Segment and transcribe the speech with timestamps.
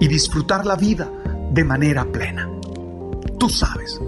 [0.00, 1.10] y disfrutar la vida
[1.52, 2.48] de manera plena.
[3.38, 4.00] Tú sabes.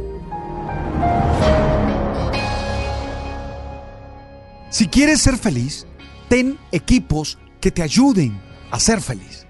[4.71, 5.87] Si quieres ser feliz,
[6.29, 9.47] ten equipos que te ayuden a ser feliz.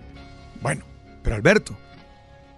[0.62, 0.84] Bueno,
[1.22, 1.76] pero Alberto,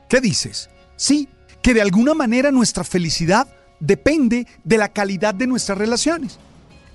[0.08, 0.70] ¿qué dices?
[0.96, 1.28] Sí,
[1.60, 3.48] que de alguna manera nuestra felicidad
[3.80, 6.38] depende de la calidad de nuestras relaciones.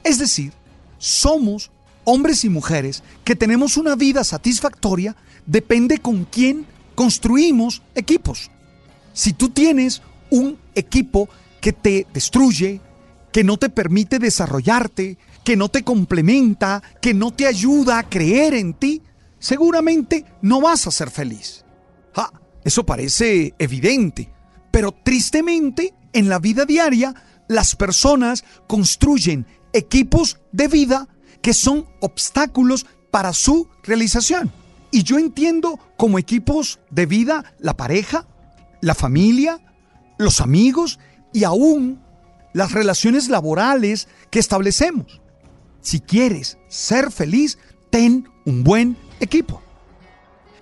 [0.04, 0.54] Es decir,
[0.98, 1.70] somos
[2.06, 6.66] hombres y mujeres que tenemos una vida satisfactoria, depende con quién
[6.98, 8.50] construimos equipos.
[9.14, 11.30] Si tú tienes un equipo
[11.62, 12.82] que te destruye,
[13.32, 18.56] que no te permite desarrollarte, que no te complementa, que no te ayuda a creer
[18.56, 19.04] en ti,
[19.38, 21.66] seguramente no vas a ser feliz.
[22.16, 22.32] Ah,
[22.64, 24.34] eso parece evidente,
[24.72, 27.14] pero tristemente en la vida diaria
[27.48, 31.08] las personas construyen equipos de vida
[31.44, 34.52] que son obstáculos para su realización.
[34.92, 38.26] Y yo entiendo como equipos de vida la pareja,
[38.82, 39.60] la familia,
[40.18, 41.00] los amigos
[41.34, 42.02] y aún
[42.54, 45.22] las relaciones laborales que establecemos.
[45.82, 47.58] Si quieres ser feliz,
[47.90, 49.62] ten un buen equipo.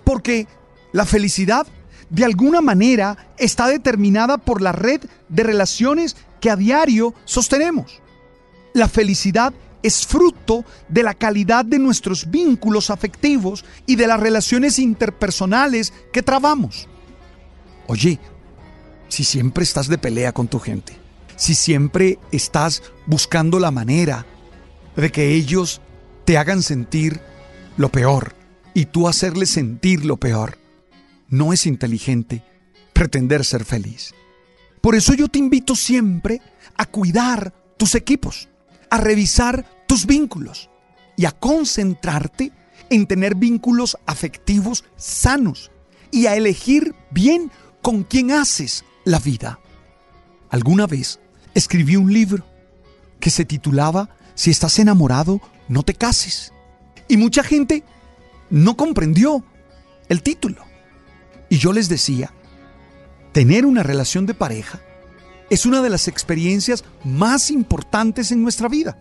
[0.04, 0.46] Porque
[0.92, 1.66] la felicidad
[2.10, 8.00] de alguna manera está determinada por la red de relaciones que a diario sostenemos.
[8.72, 9.52] La felicidad
[9.86, 16.22] es fruto de la calidad de nuestros vínculos afectivos y de las relaciones interpersonales que
[16.22, 16.88] trabamos.
[17.86, 18.18] Oye,
[19.08, 20.98] si siempre estás de pelea con tu gente,
[21.36, 24.26] si siempre estás buscando la manera
[24.96, 25.80] de que ellos
[26.24, 27.20] te hagan sentir
[27.76, 28.34] lo peor
[28.74, 30.58] y tú hacerles sentir lo peor,
[31.28, 32.42] no es inteligente
[32.92, 34.14] pretender ser feliz.
[34.80, 36.40] Por eso yo te invito siempre
[36.76, 38.48] a cuidar tus equipos,
[38.90, 40.70] a revisar tus vínculos
[41.16, 42.52] y a concentrarte
[42.90, 45.70] en tener vínculos afectivos sanos
[46.10, 47.50] y a elegir bien
[47.82, 49.58] con quién haces la vida.
[50.50, 51.20] Alguna vez
[51.54, 52.44] escribí un libro
[53.20, 56.52] que se titulaba Si estás enamorado, no te cases.
[57.08, 57.82] Y mucha gente
[58.50, 59.44] no comprendió
[60.08, 60.64] el título.
[61.48, 62.32] Y yo les decía,
[63.32, 64.80] tener una relación de pareja
[65.50, 68.98] es una de las experiencias más importantes en nuestra vida,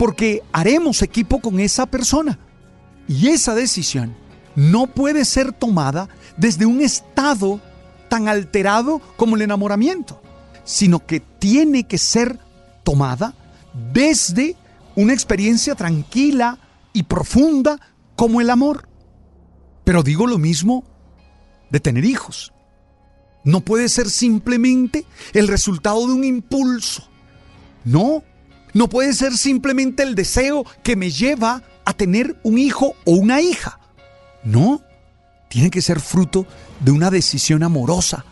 [0.00, 2.38] porque haremos equipo con esa persona.
[3.06, 4.16] Y esa decisión
[4.56, 7.60] no puede ser tomada desde un estado
[8.08, 10.22] tan alterado como el enamoramiento,
[10.64, 12.38] sino que tiene que ser
[12.82, 13.34] tomada
[13.92, 14.56] desde
[14.96, 16.58] una experiencia tranquila
[16.94, 17.78] y profunda
[18.16, 18.88] como el amor.
[19.84, 20.82] Pero digo lo mismo
[21.68, 22.54] de tener hijos.
[23.44, 27.06] No puede ser simplemente el resultado de un impulso.
[27.84, 28.24] No,
[28.72, 33.40] no puede ser simplemente el deseo que me lleva a tener un hijo o una
[33.40, 33.78] hija.
[34.44, 34.80] No,
[35.48, 36.46] tiene que ser fruto
[36.80, 38.24] de una decisión amorosa,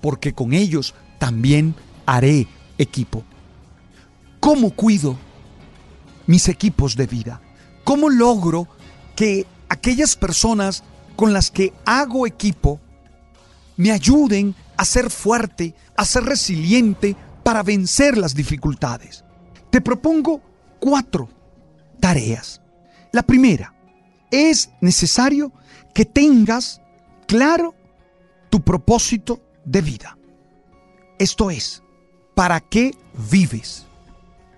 [0.00, 1.74] porque con ellos también
[2.06, 2.46] haré
[2.78, 3.24] equipo.
[4.40, 5.18] ¿Cómo cuido
[6.26, 7.40] mis equipos de vida?
[7.84, 8.68] ¿Cómo logro
[9.16, 10.84] que aquellas personas
[11.16, 12.80] con las que hago equipo
[13.76, 19.21] me ayuden a ser fuerte, a ser resiliente para vencer las dificultades?
[19.72, 20.42] Te propongo
[20.78, 21.30] cuatro
[21.98, 22.60] tareas.
[23.10, 23.74] La primera,
[24.30, 25.50] es necesario
[25.94, 26.82] que tengas
[27.26, 27.74] claro
[28.50, 30.18] tu propósito de vida.
[31.18, 31.82] Esto es,
[32.34, 32.90] ¿para qué
[33.30, 33.86] vives?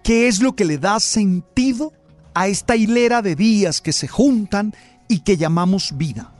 [0.02, 1.92] ¿Qué es lo que le da sentido
[2.34, 4.74] a esta hilera de días que se juntan
[5.06, 6.34] y que llamamos vida?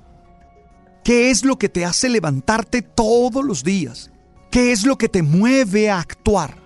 [1.05, 4.11] ¿Qué es lo que te hace levantarte todos los días?
[4.51, 6.64] ¿Qué es lo que te mueve a actuar?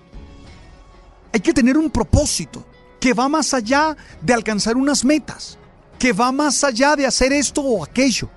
[1.33, 2.65] Hay que tener un propósito
[3.01, 5.59] que va más allá de alcanzar unas metas,
[5.99, 8.31] que va más allá de hacer esto o aquello.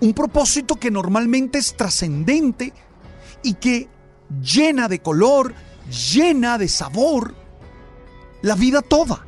[0.00, 2.72] Un propósito que normalmente es trascendente
[3.42, 3.88] y que
[4.42, 5.54] llena de color,
[6.12, 7.34] llena de sabor,
[8.42, 9.26] la vida toda.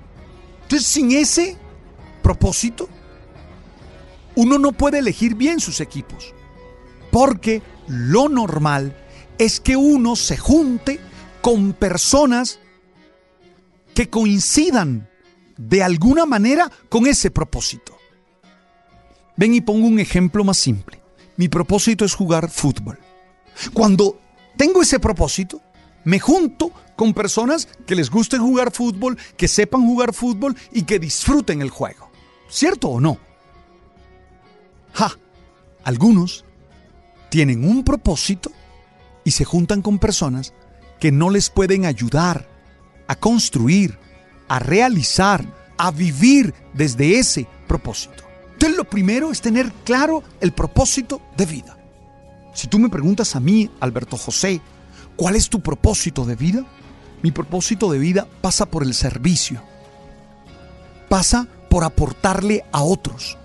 [0.62, 1.56] Entonces, sin ese
[2.22, 2.88] propósito,
[4.34, 6.32] uno no puede elegir bien sus equipos,
[7.10, 8.96] porque lo normal
[9.38, 11.00] es que uno se junte
[11.42, 12.60] con personas
[13.94, 15.08] que coincidan
[15.56, 17.96] de alguna manera con ese propósito.
[19.36, 21.00] Ven y pongo un ejemplo más simple.
[21.36, 22.98] Mi propósito es jugar fútbol.
[23.72, 24.20] Cuando
[24.56, 25.60] tengo ese propósito,
[26.04, 30.98] me junto con personas que les guste jugar fútbol, que sepan jugar fútbol y que
[30.98, 32.10] disfruten el juego.
[32.48, 33.18] ¿Cierto o no?
[34.92, 35.16] Ja,
[35.84, 36.44] algunos
[37.30, 38.52] tienen un propósito
[39.24, 40.52] y se juntan con personas
[41.00, 42.51] que no les pueden ayudar
[43.12, 43.98] a construir,
[44.48, 45.44] a realizar,
[45.76, 48.24] a vivir desde ese propósito.
[48.54, 51.76] Entonces lo primero es tener claro el propósito de vida.
[52.54, 54.60] Si tú me preguntas a mí, Alberto José,
[55.16, 56.64] ¿cuál es tu propósito de vida?
[57.22, 59.62] Mi propósito de vida pasa por el servicio.
[61.10, 63.36] Pasa por aportarle a otros.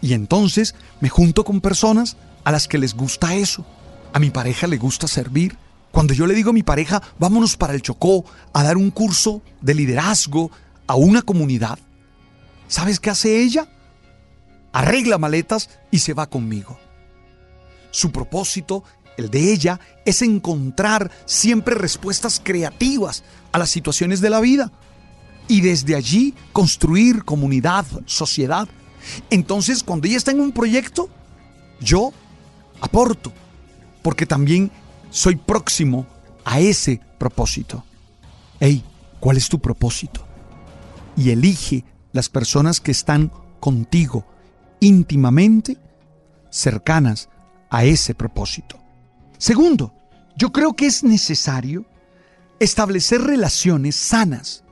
[0.00, 3.66] Y entonces me junto con personas a las que les gusta eso.
[4.12, 5.58] A mi pareja le gusta servir.
[5.94, 9.42] Cuando yo le digo a mi pareja, vámonos para el Chocó a dar un curso
[9.60, 10.50] de liderazgo
[10.88, 11.78] a una comunidad,
[12.66, 13.68] ¿sabes qué hace ella?
[14.72, 16.76] Arregla maletas y se va conmigo.
[17.92, 18.82] Su propósito,
[19.16, 24.72] el de ella, es encontrar siempre respuestas creativas a las situaciones de la vida
[25.46, 28.66] y desde allí construir comunidad, sociedad.
[29.30, 31.08] Entonces, cuando ella está en un proyecto,
[31.80, 32.12] yo
[32.80, 33.32] aporto,
[34.02, 34.72] porque también
[35.14, 36.06] soy próximo
[36.44, 37.84] a ese propósito.
[38.58, 38.82] Hey,
[39.20, 40.26] ¿cuál es tu propósito?
[41.16, 43.30] Y elige las personas que están
[43.60, 44.26] contigo
[44.80, 45.78] íntimamente
[46.50, 47.28] cercanas
[47.70, 48.80] a ese propósito.
[49.38, 49.94] Segundo,
[50.36, 51.86] yo creo que es necesario
[52.58, 54.64] establecer relaciones sanas.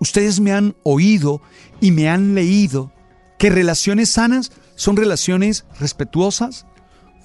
[0.00, 1.42] Ustedes me han oído
[1.82, 2.92] y me han leído
[3.38, 6.64] que relaciones sanas son relaciones respetuosas,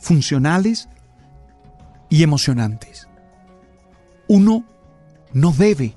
[0.02, 0.90] funcionales
[2.12, 3.08] y emocionantes.
[4.28, 4.66] Uno
[5.34, 5.96] no debe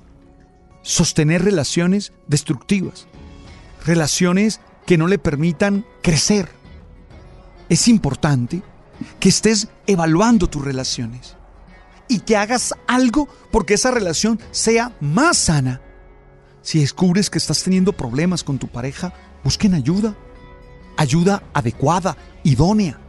[0.81, 3.05] sostener relaciones destructivas,
[3.85, 6.49] relaciones que no le permitan crecer.
[7.69, 8.63] Es importante
[9.19, 11.35] que estés evaluando tus relaciones
[12.07, 15.81] y que hagas algo porque esa relación sea más sana.
[16.61, 19.13] Si descubres que estás teniendo problemas con tu pareja,
[19.43, 20.15] busquen ayuda,
[20.95, 22.99] ayuda adecuada, idónea,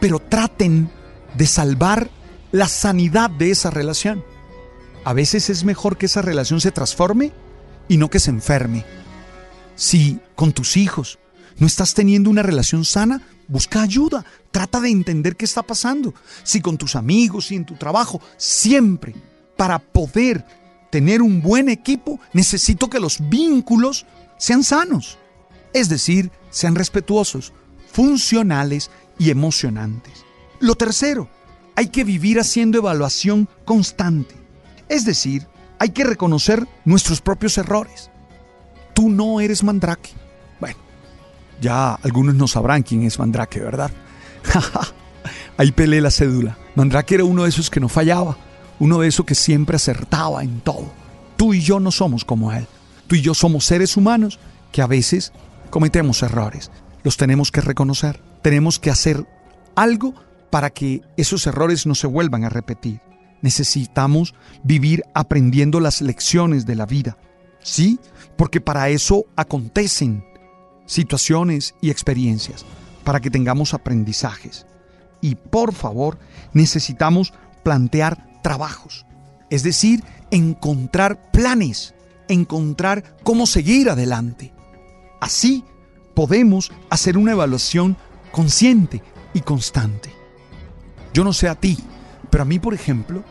[0.00, 0.90] pero traten
[1.34, 2.10] de salvar
[2.52, 4.24] la sanidad de esa relación.
[5.04, 7.32] A veces es mejor que esa relación se transforme
[7.88, 8.84] y no que se enferme.
[9.74, 11.18] Si con tus hijos
[11.56, 16.14] no estás teniendo una relación sana, busca ayuda, trata de entender qué está pasando.
[16.44, 19.14] Si con tus amigos y en tu trabajo, siempre
[19.56, 20.44] para poder
[20.90, 24.06] tener un buen equipo, necesito que los vínculos
[24.38, 25.18] sean sanos,
[25.72, 27.52] es decir, sean respetuosos,
[27.92, 30.24] funcionales y emocionantes.
[30.60, 31.28] Lo tercero,
[31.76, 34.34] hay que vivir haciendo evaluación constante.
[34.88, 35.46] Es decir,
[35.78, 38.10] hay que reconocer nuestros propios errores.
[38.94, 40.10] Tú no eres Mandrake.
[40.60, 40.78] Bueno,
[41.60, 43.90] ya algunos no sabrán quién es Mandrake, ¿verdad?
[45.56, 46.58] Ahí peleé la cédula.
[46.74, 48.36] Mandrake era uno de esos que no fallaba,
[48.78, 50.92] uno de esos que siempre acertaba en todo.
[51.36, 52.66] Tú y yo no somos como él.
[53.06, 54.38] Tú y yo somos seres humanos
[54.70, 55.32] que a veces
[55.70, 56.70] cometemos errores.
[57.02, 58.20] Los tenemos que reconocer.
[58.42, 59.26] Tenemos que hacer
[59.74, 60.14] algo
[60.52, 63.00] para que esos errores no se vuelvan a repetir.
[63.40, 67.16] Necesitamos vivir aprendiendo las lecciones de la vida.
[67.62, 67.98] ¿Sí?
[68.36, 70.22] Porque para eso acontecen
[70.84, 72.66] situaciones y experiencias,
[73.02, 74.66] para que tengamos aprendizajes.
[75.22, 76.18] Y por favor,
[76.52, 77.32] necesitamos
[77.62, 79.06] plantear trabajos,
[79.48, 81.94] es decir, encontrar planes,
[82.28, 84.52] encontrar cómo seguir adelante.
[85.18, 85.64] Así
[86.14, 87.96] podemos hacer una evaluación
[88.32, 90.21] consciente y constante.
[91.12, 91.78] Yo no sé a ti,
[92.30, 93.22] pero a mí, por ejemplo,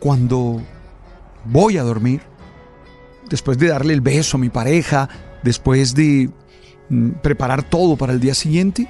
[0.00, 0.62] cuando
[1.44, 2.22] voy a dormir,
[3.28, 5.08] después de darle el beso a mi pareja,
[5.42, 6.30] después de
[6.88, 8.88] mm, preparar todo para el día siguiente,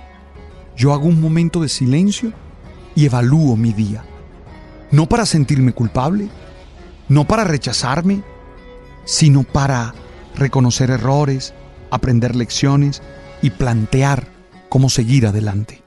[0.77, 2.33] yo hago un momento de silencio
[2.95, 4.05] y evalúo mi día.
[4.91, 6.29] No para sentirme culpable,
[7.09, 8.23] no para rechazarme,
[9.05, 9.95] sino para
[10.35, 11.55] reconocer errores,
[11.91, 13.03] aprender lecciones
[13.43, 14.29] y plantear
[14.69, 15.83] cómo seguir adelante.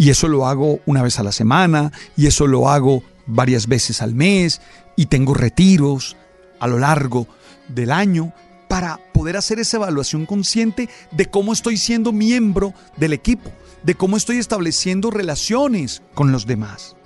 [0.00, 4.00] Y eso lo hago una vez a la semana, y eso lo hago varias veces
[4.00, 4.62] al mes,
[4.96, 6.16] y tengo retiros
[6.58, 7.26] a lo largo
[7.68, 8.32] del año
[8.66, 13.52] para poder hacer esa evaluación consciente de cómo estoy siendo miembro del equipo,
[13.82, 16.96] de cómo estoy estableciendo relaciones con los demás.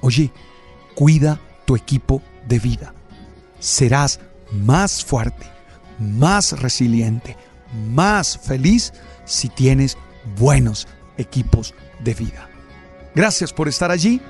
[0.00, 0.32] Oye,
[0.94, 2.94] Cuida tu equipo de vida.
[3.58, 4.20] Serás
[4.52, 5.46] más fuerte,
[5.98, 7.36] más resiliente,
[7.88, 8.92] más feliz
[9.24, 9.96] si tienes
[10.38, 12.48] buenos equipos de vida.
[13.14, 14.22] Gracias por estar allí.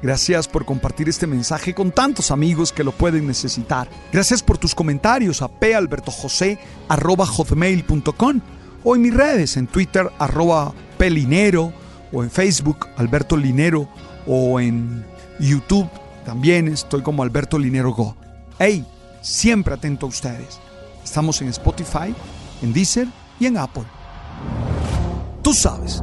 [0.00, 3.90] Gracias por compartir este mensaje con tantos amigos que lo pueden necesitar.
[4.12, 8.40] Gracias por tus comentarios a palbertojose.com
[8.84, 11.72] o en mis redes, en Twitter, arroba pelinero,
[12.12, 13.88] o en Facebook, Alberto Linero,
[14.26, 15.04] o en
[15.40, 15.88] YouTube,
[16.24, 18.16] también estoy como Alberto Linero Go.
[18.58, 18.84] Hey,
[19.22, 20.60] siempre atento a ustedes.
[21.02, 22.14] Estamos en Spotify,
[22.62, 23.08] en Deezer
[23.40, 23.84] y en Apple.
[25.42, 26.02] Tú sabes.